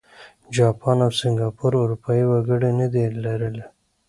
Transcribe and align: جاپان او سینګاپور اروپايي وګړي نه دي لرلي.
جاپان 0.55 0.97
او 1.05 1.11
سینګاپور 1.19 1.73
اروپايي 1.81 2.23
وګړي 2.27 2.71
نه 2.79 2.87
دي 2.93 3.03
لرلي. 3.23 3.65